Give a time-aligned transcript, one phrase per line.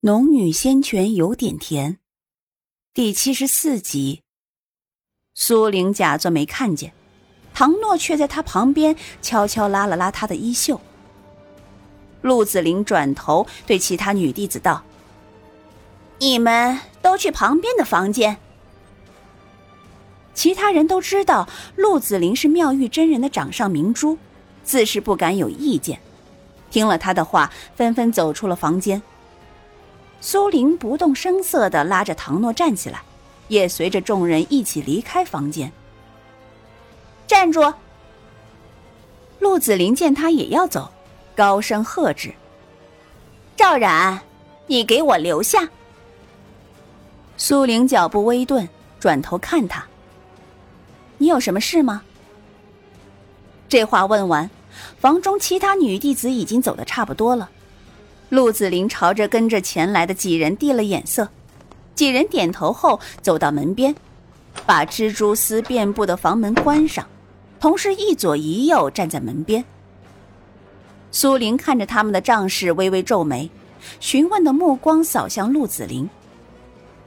[0.00, 1.98] 农女仙泉有点甜，
[2.94, 4.22] 第七十四集。
[5.34, 6.92] 苏玲假作没看见，
[7.52, 10.80] 唐诺却在她旁边悄悄拉了拉她的衣袖。
[12.22, 14.84] 陆子霖转头对其他女弟子道
[16.20, 18.36] ：“你们都去旁边的房间。”
[20.32, 24.16] 其他人都知道陆子霖是妙玉真人的掌上明珠，
[24.62, 26.00] 自是不敢有意见。
[26.70, 29.02] 听了他的话，纷纷走出了房间。
[30.20, 33.02] 苏玲不动声色的拉着唐诺站起来，
[33.46, 35.72] 也随着众人一起离开房间。
[37.26, 37.72] 站住！
[39.38, 40.90] 陆子霖见他也要走，
[41.36, 42.34] 高声喝止
[43.56, 44.20] ：“赵冉，
[44.66, 45.68] 你给我留下！”
[47.36, 49.86] 苏玲脚步微顿，转头看他
[51.18, 52.02] ：“你有什么事吗？”
[53.68, 54.50] 这话问完，
[54.98, 57.48] 房中其他女弟子已经走的差不多了。
[58.30, 61.28] 陆子霖朝着跟着前来的几人递了眼色，
[61.94, 63.94] 几人点头后走到门边，
[64.66, 67.06] 把蜘蛛丝遍布的房门关上，
[67.58, 69.64] 同时一左一右站在门边。
[71.10, 73.50] 苏玲看着他们的仗势，微微皱眉，
[73.98, 76.10] 询问的目光扫向陆子霖。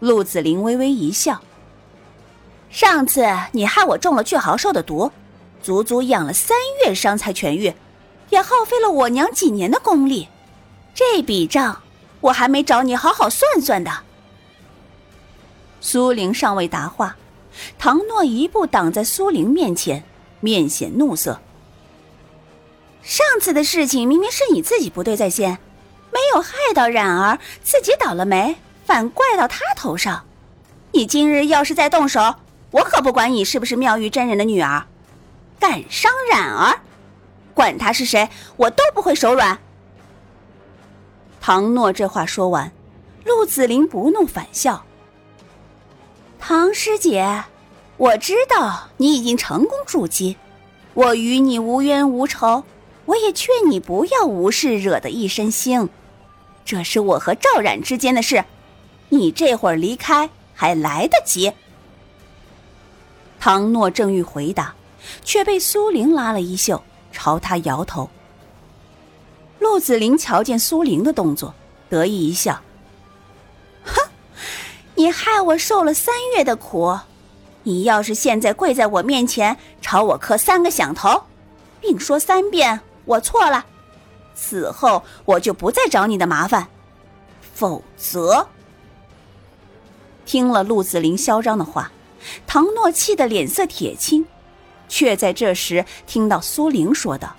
[0.00, 1.40] 陆子霖微微一笑
[2.70, 5.12] ：“上次你害我中了巨豪兽的毒，
[5.62, 7.72] 足足养了三月伤才痊愈，
[8.30, 10.26] 也耗费了我娘几年的功力。”
[10.94, 11.82] 这笔账
[12.20, 13.90] 我还没找你好好算算的。
[15.80, 17.16] 苏玲尚未答话，
[17.78, 20.04] 唐诺一步挡在苏玲面前，
[20.40, 21.40] 面显怒色。
[23.02, 25.58] 上次的事情明明是你自己不对在先，
[26.10, 30.24] 没有害到冉儿，自己倒了霉，反怪到他头上。
[30.92, 32.36] 你今日要是再动手，
[32.70, 34.86] 我可不管你是不是妙玉真人的女儿，
[35.58, 36.80] 敢伤冉儿，
[37.52, 39.58] 管他是谁，我都不会手软。
[41.46, 42.72] 唐诺这话说完，
[43.22, 44.86] 陆子霖不怒反笑
[46.40, 47.44] ：“唐师姐，
[47.98, 50.38] 我知道你已经成功筑基，
[50.94, 52.64] 我与你无冤无仇，
[53.04, 55.90] 我也劝你不要无事惹得一身腥。
[56.64, 58.46] 这是我和赵冉之间的事，
[59.10, 61.52] 你这会儿离开还来得及。”
[63.38, 64.74] 唐诺正欲回答，
[65.22, 66.82] 却被苏玲拉了衣袖，
[67.12, 68.08] 朝他摇头。
[69.64, 71.54] 陆子霖瞧见苏玲的动作，
[71.88, 72.60] 得意一笑
[73.82, 73.94] ：“哼，
[74.94, 76.98] 你害我受了三月的苦，
[77.62, 81.22] 你要是现在跪在我面前，朝我磕三个响头，
[81.80, 83.64] 并说三遍我错了，
[84.34, 86.68] 此后我就不再找你的麻烦。
[87.54, 88.46] 否则……”
[90.26, 91.90] 听了陆子霖嚣张的话，
[92.46, 94.26] 唐诺气得脸色铁青，
[94.90, 97.34] 却在这时听到苏玲说道。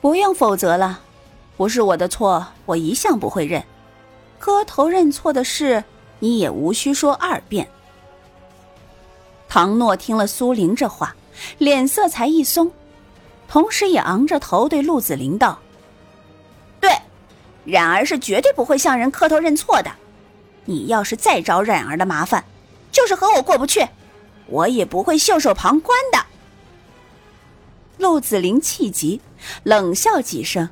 [0.00, 1.00] 不用否则了，
[1.56, 3.62] 不是我的错，我一向不会认。
[4.38, 5.82] 磕头认错的事，
[6.20, 7.68] 你也无需说二遍。
[9.48, 11.16] 唐诺听了苏玲这话，
[11.58, 12.70] 脸色才一松，
[13.48, 15.58] 同时也昂着头对陆子霖道
[16.78, 16.92] ：“对，
[17.64, 19.90] 冉儿是绝对不会向人磕头认错的。
[20.64, 22.44] 你要是再找冉儿的麻烦，
[22.92, 23.84] 就是和我过不去，
[24.46, 26.24] 我也不会袖手旁观的。”
[27.98, 29.20] 陆子霖气急，
[29.64, 30.70] 冷笑几声：“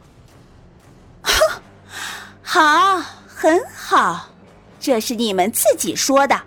[1.23, 1.61] 哼，
[2.41, 4.29] 好，很好，
[4.81, 6.41] 这是你们自己说的。”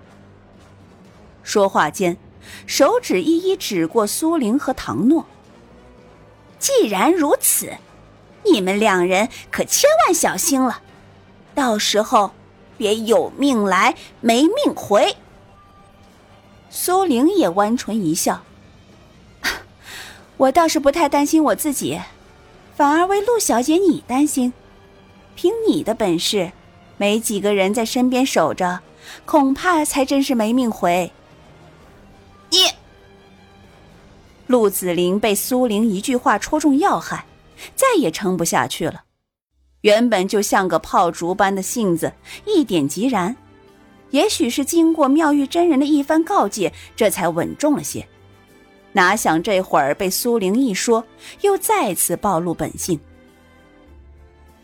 [1.44, 2.18] 说话间，
[2.66, 5.26] 手指一一指过苏玲和唐诺。
[6.60, 7.74] 既然如此，
[8.46, 10.82] 你们两人可千万小心了，
[11.54, 12.32] 到时候
[12.78, 15.16] 别有命来没命回。
[16.70, 18.44] 苏玲也弯唇一笑。
[20.40, 22.00] 我倒是不太担心我自己，
[22.74, 24.54] 反而为陆小姐你担心。
[25.36, 26.54] 凭你的本事，
[26.96, 28.80] 没几个人在身边守着，
[29.26, 31.12] 恐怕才真是没命回。
[32.52, 32.60] 你，
[34.48, 37.26] 陆子霖被苏玲一句话戳中要害，
[37.76, 39.04] 再也撑不下去了。
[39.82, 42.14] 原本就像个炮竹般的性子，
[42.46, 43.36] 一点即燃。
[44.12, 48.08] 也许是经过妙玉真人的一番告诫，这才稳重了些。
[48.92, 51.04] 哪想这会儿被苏玲一说，
[51.42, 53.00] 又再次暴露本性。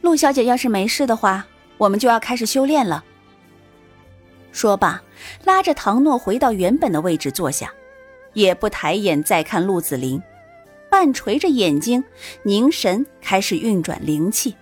[0.01, 1.45] 陆小姐要是没事的话，
[1.77, 3.04] 我们就要开始修炼了。
[4.51, 5.01] 说罢，
[5.44, 7.72] 拉着唐诺回到原本的位置坐下，
[8.33, 10.22] 也不抬眼再看陆子霖，
[10.89, 12.04] 半垂着眼睛
[12.44, 14.56] 凝神开始运转灵气。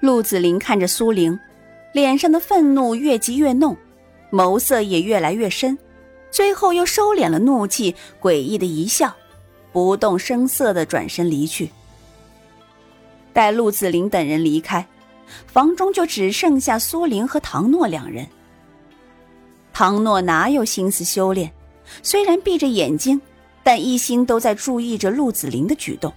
[0.00, 1.38] 陆子霖看着苏玲，
[1.92, 3.76] 脸上的愤怒越积越浓，
[4.30, 5.76] 眸色也越来越深。
[6.32, 9.14] 最后又收敛了怒气，诡异的一笑，
[9.70, 11.70] 不动声色的转身离去。
[13.34, 14.84] 待陆子霖等人离开，
[15.46, 18.26] 房中就只剩下苏玲和唐诺两人。
[19.74, 21.52] 唐诺哪有心思修炼？
[22.02, 23.20] 虽然闭着眼睛，
[23.62, 26.12] 但一心都在注意着陆子霖的举动。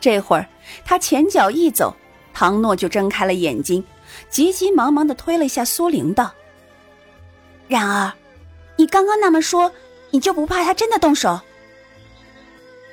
[0.00, 0.48] 这会儿，
[0.84, 1.94] 他前脚一走，
[2.32, 3.82] 唐诺就睁开了眼睛，
[4.28, 6.32] 急急忙忙的推了一下苏玲，道
[7.66, 8.12] ：“然而，
[8.78, 9.70] 你刚刚那么说，
[10.10, 11.40] 你就不怕他真的动手？”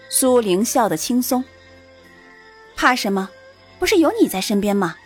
[0.10, 1.44] 苏玲笑得轻松
[2.76, 3.30] ：“怕什么？
[3.80, 4.98] 不是有你在身边吗？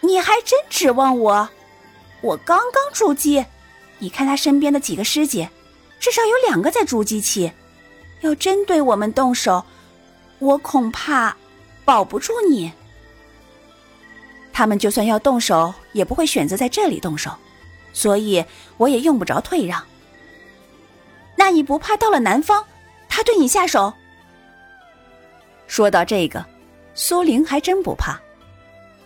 [0.00, 1.48] 你还真指望我？
[2.20, 3.44] 我刚刚筑基，
[3.98, 5.48] 你看他身边的几个师姐，
[6.00, 7.52] 至少有两个在筑基期，
[8.22, 9.64] 要真对我们动手。”
[10.40, 11.36] 我恐怕
[11.84, 12.72] 保不住你。
[14.52, 17.30] 他们就算要动手，也不会选择在这里动手，
[17.92, 18.44] 所以
[18.76, 19.82] 我也用不着退让。
[21.36, 22.64] 那你不怕到了南方，
[23.08, 23.92] 他对你下手？
[25.66, 26.44] 说到这个，
[26.94, 28.20] 苏玲还真不怕。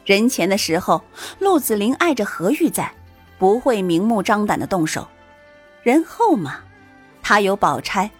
[0.04, 1.02] 人前的时候，
[1.38, 2.92] 陆子霖碍着何玉在，
[3.38, 5.02] 不会明目张胆的动手；
[5.82, 6.60] 人后嘛，
[7.22, 8.10] 他有宝钗，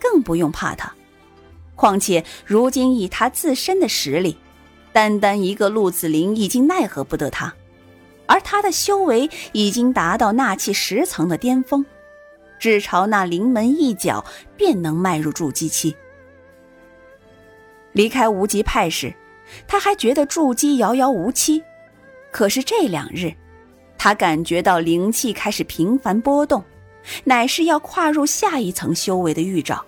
[0.00, 0.92] 更不用怕他。
[1.74, 4.36] 况且如今以他自身的实力，
[4.92, 7.52] 单单一个陆子霖已经奈何不得他，
[8.32, 11.84] 而他的修为已经达到纳气十层的巅峰，
[12.58, 14.24] 只朝那临门一脚
[14.56, 15.94] 便能迈入筑基期。
[17.92, 19.12] 离开无极派时，
[19.68, 21.62] 他还觉得筑基遥遥无期，
[22.30, 23.34] 可是这两日，
[23.98, 26.64] 他感觉到灵气开始频繁波动，
[27.24, 29.84] 乃是要跨入下一层修为的预兆。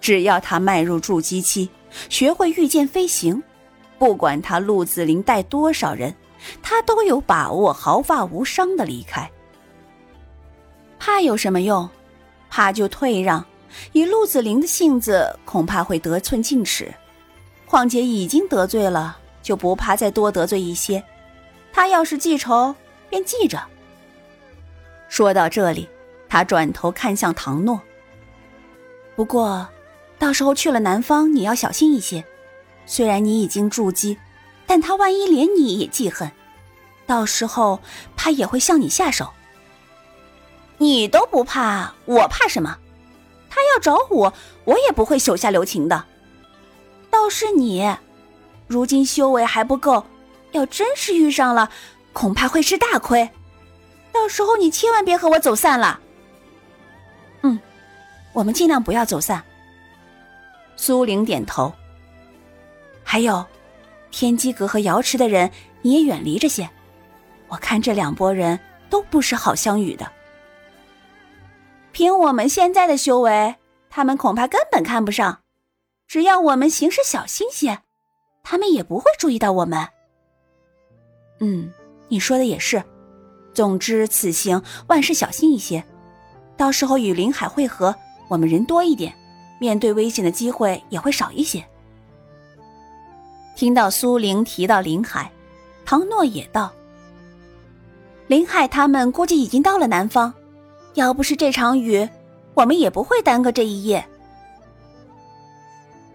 [0.00, 1.68] 只要他迈入筑基期，
[2.08, 3.42] 学会御剑飞行，
[3.98, 6.14] 不管他陆子霖带多少人，
[6.62, 9.30] 他都有把握毫发无伤的离开。
[10.98, 11.88] 怕有什么用？
[12.50, 13.44] 怕就退让。
[13.92, 16.94] 以陆子霖的性子，恐怕会得寸进尺。
[17.66, 21.02] 况且已经得罪了，就不怕再多得罪一些。
[21.72, 22.74] 他要是记仇，
[23.10, 23.60] 便记着。
[25.08, 25.88] 说到这里，
[26.28, 27.80] 他转头看向唐诺。
[29.16, 29.66] 不过。
[30.16, 32.24] 到时候去了南方，你要小心一些。
[32.86, 34.16] 虽然你已经筑基，
[34.66, 36.30] 但他万一连你也记恨，
[37.06, 37.80] 到时候
[38.16, 39.30] 怕也会向你下手。
[40.78, 42.78] 你都不怕，我怕什么？
[43.48, 44.32] 他要找我，
[44.64, 46.04] 我也不会手下留情的。
[47.10, 47.96] 倒是你，
[48.66, 50.04] 如今修为还不够，
[50.50, 51.70] 要真是遇上了，
[52.12, 53.30] 恐怕会吃大亏。
[54.10, 56.00] 到时候你千万别和我走散了。
[57.42, 57.60] 嗯，
[58.32, 59.44] 我们尽量不要走散。
[60.76, 61.72] 苏玲点头。
[63.04, 63.44] 还有，
[64.16, 65.50] 天机阁和瑶池的人，
[65.82, 66.70] 你也远离着些。
[67.48, 68.56] 我看这两拨人
[68.88, 70.08] 都不是好相与的。
[71.90, 73.56] 凭我们现在的修为，
[73.90, 75.40] 他们恐怕根本看不上。
[76.06, 77.80] 只要我们行事小心些，
[78.44, 79.84] 他们也不会注意到我们。
[81.40, 81.72] 嗯，
[82.06, 82.80] 你说的也是。
[83.52, 85.84] 总之，此行万事小心一些。
[86.56, 87.92] 到时候与林海会合，
[88.28, 89.12] 我们人多一点。
[89.58, 91.66] 面对危险的机会也会少一些。
[93.54, 95.30] 听到苏玲提到林海，
[95.84, 96.72] 唐诺也道
[98.26, 100.32] ：“林海他们估计已经到了南方，
[100.94, 102.08] 要不是这场雨，
[102.54, 104.04] 我们也不会耽搁这一夜。”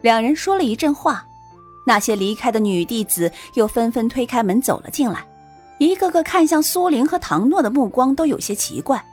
[0.01, 1.25] 两人说了一阵话，
[1.85, 5.25] 那些离开的女弟子又纷纷推开门走了进来，
[5.77, 9.03] 一个个看向苏玲和唐诺的目光都有些奇怪。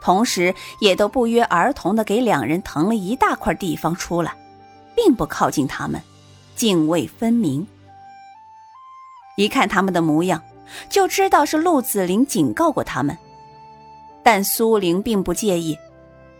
[0.00, 4.34] 同时，也都不约而同的给两人腾了一大块地方出来，
[4.94, 5.98] 并不靠近他们，
[6.56, 7.66] 泾渭分明。
[9.36, 10.42] 一看他们的模样，
[10.88, 13.16] 就知道是陆子霖警告过他们。
[14.22, 15.76] 但苏玲并不介意，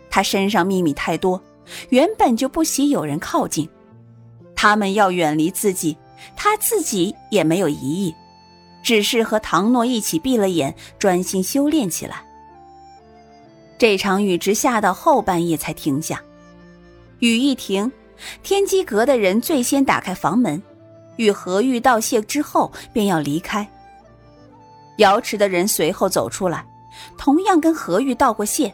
[0.09, 1.41] 他身上秘密太多，
[1.89, 3.69] 原本就不喜有人靠近。
[4.55, 5.97] 他们要远离自己，
[6.35, 8.15] 他自己也没有疑义，
[8.81, 12.23] 只是和唐诺一起闭了眼，专心修炼起来。
[13.77, 16.23] 这场雨直下到后半夜才停下，
[17.19, 17.91] 雨一停，
[18.43, 20.61] 天机阁的人最先打开房门，
[21.17, 23.67] 与何玉道谢之后便要离开。
[24.97, 26.65] 瑶池的人随后走出来，
[27.17, 28.73] 同样跟何玉道过谢，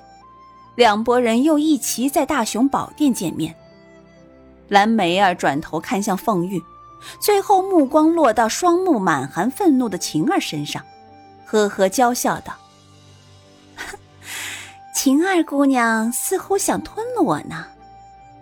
[0.75, 3.55] 两拨人又一齐在大雄宝殿见面。
[4.67, 6.61] 蓝梅儿转头看向凤玉，
[7.19, 10.81] 最后目光落到双目满含愤怒的晴儿身上，
[11.45, 12.53] 呵呵娇笑道。
[14.93, 17.65] 晴儿姑娘似乎想吞了我呢，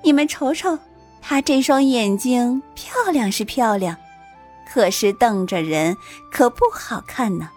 [0.04, 0.78] 你们瞅瞅，
[1.22, 3.96] 她这双眼睛漂亮是漂亮，
[4.68, 5.96] 可是瞪着人
[6.32, 7.50] 可不好看呢。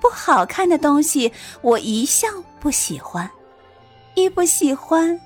[0.00, 3.30] 不好看的东西我一向不喜欢，
[4.14, 5.20] 一不喜欢，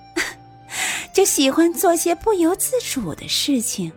[1.14, 3.90] 就喜欢做些不由自主的事情。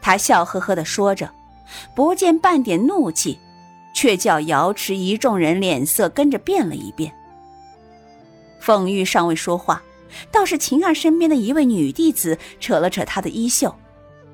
[0.00, 1.30] 他笑呵呵的说着，
[1.94, 3.38] 不见半点怒气，
[3.94, 7.12] 却叫瑶池一众人脸色跟着变了一变。
[8.60, 9.82] 凤玉尚未说话，
[10.30, 13.74] 倒是晴儿身边的一位女弟子扯了扯她的衣袖，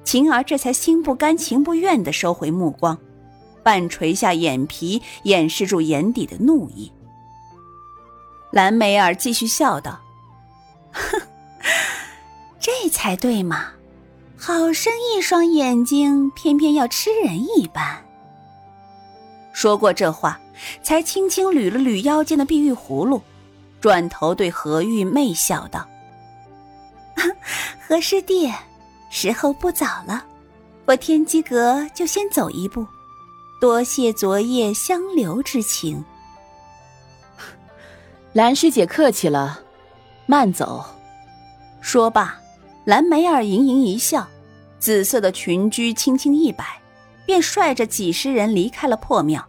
[0.04, 2.98] 晴儿这才心不甘情不愿的收回目光，
[3.62, 6.90] 半垂下眼皮掩饰住眼底的怒意。
[8.50, 10.00] 蓝梅儿继续笑道
[10.92, 11.20] ：“哼，
[12.58, 13.72] 这才对嘛，
[14.38, 18.04] 好生一双眼睛，偏偏要吃人一般。”
[19.52, 20.40] 说过这话，
[20.82, 23.20] 才轻轻捋了捋腰间的碧玉葫芦。
[23.80, 25.86] 转头对何玉妹笑道
[27.86, 28.52] ：“何师弟，
[29.10, 30.24] 时候不早了，
[30.86, 32.86] 我天机阁就先走一步，
[33.60, 36.04] 多谢昨夜相留之情。”
[38.34, 39.60] 蓝师姐客气了，
[40.26, 40.84] 慢走。
[41.80, 42.38] 说罢，
[42.84, 44.28] 蓝梅儿盈盈一笑，
[44.78, 46.80] 紫色的裙裾轻轻一摆，
[47.24, 49.47] 便率着几十人离开了破庙。